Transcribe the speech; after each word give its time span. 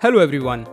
Hello, 0.00 0.20
everyone. 0.20 0.64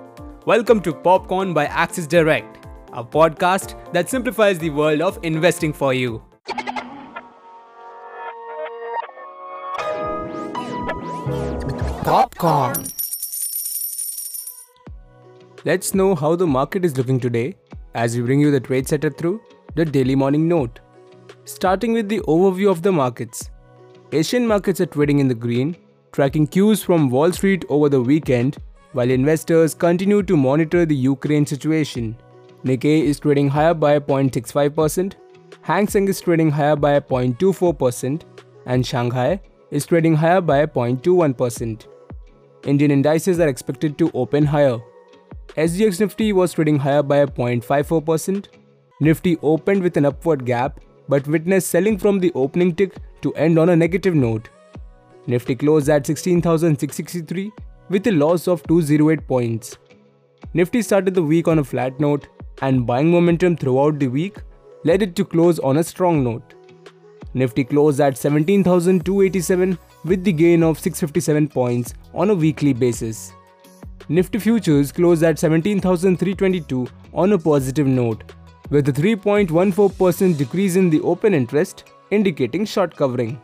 Welcome 0.46 0.82
to 0.82 0.94
Popcorn 0.94 1.52
by 1.52 1.66
Axis 1.66 2.06
Direct, 2.06 2.68
a 2.94 3.04
podcast 3.04 3.74
that 3.92 4.08
simplifies 4.08 4.60
the 4.60 4.70
world 4.70 5.02
of 5.02 5.18
investing 5.24 5.74
for 5.74 5.96
you. 5.96 6.22
Popcorn. 12.04 12.86
Let's 15.64 15.96
know 15.96 16.14
how 16.14 16.36
the 16.36 16.46
market 16.46 16.86
is 16.86 16.96
looking 16.96 17.20
today 17.20 17.56
as 17.96 18.16
we 18.16 18.22
bring 18.22 18.40
you 18.40 18.52
the 18.52 18.60
trade 18.60 18.88
setup 18.88 19.18
through 19.18 19.42
the 19.74 19.86
daily 19.86 20.14
morning 20.14 20.48
note. 20.48 20.82
Starting 21.46 21.94
with 21.94 22.10
the 22.10 22.20
overview 22.28 22.70
of 22.70 22.84
the 22.84 22.92
markets. 22.92 23.50
Asian 24.12 24.46
markets 24.46 24.80
are 24.82 24.86
trading 24.86 25.18
in 25.18 25.28
the 25.28 25.34
green, 25.34 25.76
tracking 26.12 26.46
cues 26.46 26.84
from 26.84 27.10
Wall 27.10 27.32
Street 27.32 27.66
over 27.70 27.90
the 27.90 28.00
weekend, 28.00 28.58
while 28.96 29.12
investors 29.12 29.74
continue 29.74 30.24
to 30.24 30.38
monitor 30.38 30.86
the 30.86 30.96
Ukraine 30.96 31.46
situation. 31.46 32.16
Nikkei 32.64 33.04
is 33.04 33.20
trading 33.20 33.50
higher 33.50 33.74
by 33.74 34.00
0.65%, 34.00 35.16
Hang 35.62 35.88
Seng 35.88 36.08
is 36.08 36.22
trading 36.22 36.50
higher 36.52 36.76
by 36.76 37.00
0.24%, 37.00 38.22
and 38.66 38.86
Shanghai 38.86 39.42
is 39.70 39.86
trading 39.86 40.16
higher 40.16 40.40
by 40.40 40.66
0.21%. 40.66 41.88
Indian 42.66 42.92
indices 42.92 43.40
are 43.40 43.50
expected 43.50 43.98
to 43.98 44.10
open 44.14 44.46
higher. 44.46 44.78
SGX 45.58 46.00
Nifty 46.00 46.32
was 46.34 46.54
trading 46.54 46.80
higher 46.80 47.04
by 47.04 47.26
0.54%. 47.26 48.48
Nifty 49.02 49.38
opened 49.42 49.84
with 49.84 49.98
an 49.98 50.06
upward 50.06 50.46
gap 50.46 50.80
but 51.10 51.28
witnessed 51.28 51.68
selling 51.70 51.98
from 51.98 52.20
the 52.20 52.32
opening 52.34 52.74
tick 52.74 52.96
to 53.22 53.34
end 53.34 53.60
on 53.60 53.70
a 53.70 53.76
negative 53.76 54.16
note. 54.16 54.50
Nifty 55.28 55.56
closed 55.56 55.90
at 55.90 56.08
16,663 56.08 57.52
with 57.90 58.08
a 58.08 58.12
loss 58.12 58.48
of 58.48 58.64
208 58.64 59.28
points. 59.28 59.78
Nifty 60.54 60.82
started 60.82 61.14
the 61.14 61.24
week 61.24 61.48
on 61.48 61.60
a 61.60 61.64
flat 61.64 62.00
note 62.00 62.28
and 62.62 62.86
buying 62.86 63.12
momentum 63.12 63.58
throughout 63.58 64.00
the 64.00 64.08
week 64.08 64.38
led 64.84 65.02
it 65.02 65.16
to 65.16 65.26
close 65.26 65.60
on 65.60 65.78
a 65.78 65.84
strong 65.84 66.24
note. 66.24 66.54
Nifty 67.34 67.64
closed 67.64 68.00
at 68.00 68.18
17,287 68.18 69.78
with 70.06 70.24
the 70.24 70.32
gain 70.32 70.64
of 70.64 70.80
657 70.80 71.50
points 71.50 71.94
on 72.14 72.30
a 72.30 72.36
weekly 72.36 72.72
basis. 72.72 73.34
Nifty 74.08 74.40
futures 74.40 74.92
closed 74.92 75.24
at 75.24 75.40
17,322 75.40 76.88
on 77.14 77.34
a 77.34 77.38
positive 77.38 77.88
note, 77.88 78.24
with 78.70 78.88
a 78.88 78.94
3.14% 78.94 80.38
decrease 80.38 80.76
in 80.76 80.90
the 80.90 81.02
open 81.02 81.34
interest 81.34 81.86
indicating 82.12 82.66
short 82.66 82.96
covering. 82.96 83.42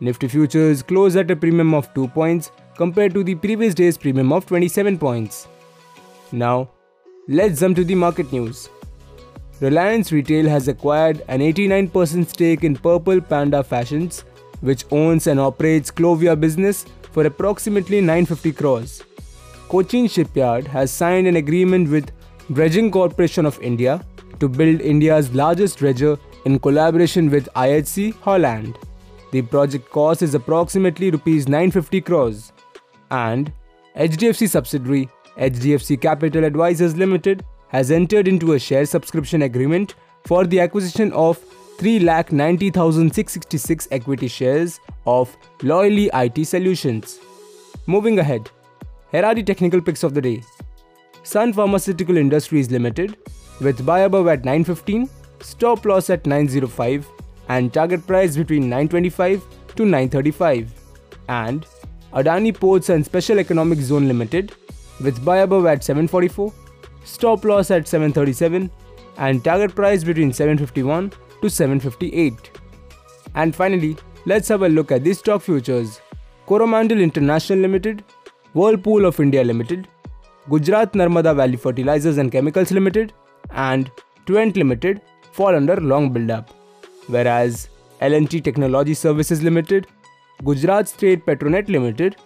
Nifty 0.00 0.26
futures 0.28 0.82
closed 0.82 1.16
at 1.16 1.30
a 1.30 1.36
premium 1.36 1.72
of 1.74 1.94
2 1.94 2.08
points 2.08 2.50
compared 2.76 3.14
to 3.14 3.22
the 3.24 3.34
previous 3.34 3.74
day's 3.74 3.96
premium 3.96 4.32
of 4.32 4.46
27 4.46 4.98
points. 4.98 5.48
Now, 6.32 6.70
let's 7.28 7.60
jump 7.60 7.76
to 7.76 7.84
the 7.84 7.94
market 7.94 8.32
news. 8.32 8.68
Reliance 9.60 10.10
Retail 10.10 10.48
has 10.48 10.68
acquired 10.68 11.22
an 11.28 11.40
89% 11.40 12.26
stake 12.28 12.64
in 12.64 12.74
Purple 12.76 13.20
Panda 13.20 13.62
Fashions, 13.62 14.24
which 14.60 14.84
owns 14.90 15.26
and 15.26 15.38
operates 15.38 15.90
Clovia 15.90 16.38
business 16.38 16.84
for 17.12 17.24
approximately 17.24 18.00
950 18.00 18.52
crores. 18.52 19.02
Cochin 19.68 20.08
Shipyard 20.08 20.66
has 20.66 20.90
signed 20.90 21.26
an 21.26 21.36
agreement 21.36 21.88
with 21.88 22.10
Dredging 22.52 22.90
Corporation 22.90 23.46
of 23.46 23.60
India 23.60 24.04
to 24.40 24.48
build 24.48 24.80
India's 24.80 25.32
largest 25.32 25.78
dredger 25.78 26.18
in 26.44 26.58
collaboration 26.58 27.30
with 27.30 27.48
IHC 27.54 28.14
Holland. 28.20 28.76
The 29.32 29.42
project 29.42 29.90
cost 29.90 30.22
is 30.22 30.34
approximately 30.34 31.10
rupees 31.10 31.48
950 31.48 32.00
crores. 32.02 32.52
And 33.10 33.52
HDFC 33.96 34.48
subsidiary 34.48 35.08
HDFC 35.36 36.00
Capital 36.00 36.44
Advisors 36.44 36.96
Limited 36.96 37.44
has 37.68 37.90
entered 37.90 38.28
into 38.28 38.52
a 38.52 38.58
share 38.58 38.86
subscription 38.86 39.42
agreement 39.42 39.96
for 40.24 40.44
the 40.44 40.60
acquisition 40.60 41.12
of 41.12 41.38
3,90,666 41.78 43.88
equity 43.90 44.28
shares 44.28 44.78
of 45.06 45.36
Loyalie 45.58 46.08
IT 46.14 46.46
Solutions. 46.46 47.18
Moving 47.86 48.20
ahead, 48.20 48.48
here 49.10 49.24
are 49.24 49.34
the 49.34 49.42
technical 49.42 49.80
picks 49.80 50.04
of 50.04 50.14
the 50.14 50.20
day. 50.20 50.40
Sun 51.24 51.52
Pharmaceutical 51.52 52.16
Industries 52.16 52.70
Limited 52.70 53.16
with 53.60 53.84
buy 53.84 54.00
above 54.00 54.26
at 54.28 54.44
915, 54.44 55.08
stop 55.40 55.84
loss 55.84 56.10
at 56.10 56.26
905 56.26 57.08
and 57.48 57.72
target 57.72 58.06
price 58.06 58.36
between 58.36 58.68
925 58.68 59.42
to 59.76 59.84
935 59.84 60.72
and 61.28 61.66
Adani 62.14 62.54
Ports 62.54 62.90
and 62.90 63.04
Special 63.04 63.40
Economic 63.40 63.80
Zone 63.80 64.06
Limited 64.06 64.52
with 65.00 65.24
buy 65.24 65.38
above 65.38 65.66
at 65.66 65.82
744, 65.82 66.52
stop 67.04 67.44
loss 67.44 67.70
at 67.72 67.88
737 67.88 68.70
and 69.18 69.42
target 69.42 69.74
price 69.74 70.04
between 70.04 70.32
751 70.32 71.12
to 71.42 71.50
758. 71.50 72.50
And 73.34 73.54
finally, 73.54 73.96
let's 74.26 74.46
have 74.48 74.62
a 74.62 74.68
look 74.68 74.92
at 74.92 75.02
these 75.02 75.18
stock 75.18 75.42
futures. 75.42 76.00
Coromandel 76.46 77.00
International 77.00 77.58
Limited, 77.58 78.04
Whirlpool 78.52 79.06
of 79.06 79.18
India 79.18 79.42
Limited, 79.42 79.88
Gujarat 80.48 80.92
Narmada 80.92 81.34
Valley 81.34 81.56
Fertilizers 81.56 82.18
and 82.18 82.30
Chemicals 82.30 82.70
Limited, 82.70 83.12
and 83.50 83.90
Trent 84.26 84.56
Limited 84.56 85.00
fall 85.32 85.56
under 85.56 85.76
long 85.76 86.12
build-up, 86.12 86.50
whereas 87.08 87.68
L&T 88.00 88.40
Technology 88.40 88.94
Services 88.94 89.42
Limited, 89.42 89.88
Gujarat 90.42 90.88
State 90.88 91.24
Petronet 91.24 91.68
Limited, 91.68 92.16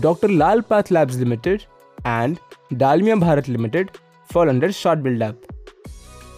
Dr. 0.00 0.28
Lal 0.28 0.62
Path 0.62 0.90
Labs 0.90 1.18
Limited, 1.18 1.64
and 2.04 2.40
Dalmia 2.72 3.18
Bharat 3.20 3.48
Limited 3.48 3.90
fall 4.26 4.48
under 4.48 4.72
short 4.72 5.02
build-up. 5.02 5.36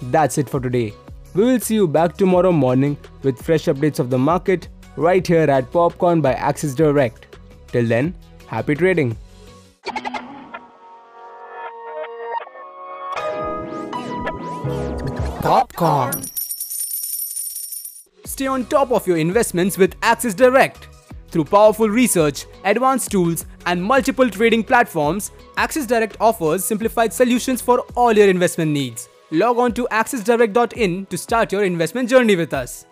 That's 0.03 0.39
it 0.39 0.49
for 0.49 0.61
today. 0.61 0.93
We 1.35 1.45
will 1.45 1.61
see 1.61 1.75
you 1.75 1.89
back 1.89 2.17
tomorrow 2.17 2.53
morning 2.53 2.97
with 3.23 3.41
fresh 3.41 3.65
updates 3.67 3.99
of 3.99 4.11
the 4.11 4.19
market 4.19 4.69
right 4.97 5.27
here 5.27 5.51
at 5.51 5.71
Popcorn 5.73 6.21
by 6.21 6.35
Axis 6.35 6.75
Direct. 6.75 7.37
Till 7.69 7.87
then, 7.87 8.15
happy 8.47 8.75
trading. 8.75 9.17
Popcorn. 15.43 16.23
Stay 18.25 18.47
on 18.47 18.67
top 18.67 18.93
of 18.93 19.07
your 19.07 19.17
investments 19.17 19.79
with 19.79 19.97
Axis 20.03 20.35
Direct. 20.35 20.89
Through 21.31 21.45
powerful 21.45 21.89
research, 21.89 22.47
advanced 22.65 23.11
tools, 23.11 23.45
and 23.67 23.83
multiple 23.83 24.31
trading 24.31 24.65
platforms, 24.65 25.31
Axis 25.57 25.87
Direct 25.87 26.17
offers 26.21 26.65
simplified 26.65 27.13
solutions 27.13 27.61
for 27.61 27.81
all 27.95 28.13
your 28.13 28.29
investment 28.29 28.71
needs. 28.71 29.09
Log 29.31 29.59
on 29.59 29.73
to 29.75 29.87
axisdirect.in 29.91 31.05
to 31.07 31.19
start 31.19 31.53
your 31.53 31.65
investment 31.65 32.09
journey 32.09 32.35
with 32.35 32.55
us. 32.55 32.87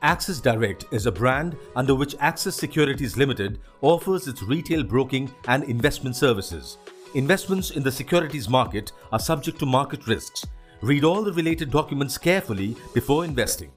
Axis 0.00 0.40
Direct 0.40 0.86
is 0.90 1.04
a 1.04 1.12
brand 1.12 1.56
under 1.74 1.94
which 1.94 2.16
Axis 2.20 2.56
Securities 2.56 3.18
Limited 3.18 3.58
offers 3.82 4.26
its 4.26 4.42
retail 4.42 4.82
broking 4.82 5.30
and 5.48 5.64
investment 5.64 6.16
services. 6.16 6.78
Investments 7.14 7.72
in 7.72 7.82
the 7.82 7.92
securities 7.92 8.48
market 8.48 8.92
are 9.12 9.18
subject 9.18 9.58
to 9.58 9.66
market 9.66 10.06
risks. 10.06 10.46
Read 10.80 11.04
all 11.04 11.22
the 11.22 11.32
related 11.32 11.70
documents 11.70 12.16
carefully 12.16 12.74
before 12.94 13.24
investing. 13.24 13.70